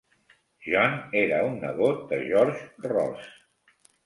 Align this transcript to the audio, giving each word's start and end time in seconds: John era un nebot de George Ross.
John 0.67 0.95
era 1.19 1.41
un 1.49 1.59
nebot 1.65 2.01
de 2.15 2.19
George 2.31 2.89
Ross. 2.95 3.31